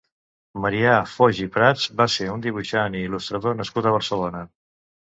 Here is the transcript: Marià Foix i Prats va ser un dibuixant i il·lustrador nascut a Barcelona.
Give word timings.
Marià 0.63 0.93
Foix 1.11 1.41
i 1.45 1.47
Prats 1.57 1.85
va 2.01 2.09
ser 2.17 2.31
un 2.37 2.45
dibuixant 2.49 2.99
i 3.03 3.07
il·lustrador 3.11 3.63
nascut 3.63 3.91
a 3.93 3.97
Barcelona. 3.99 4.47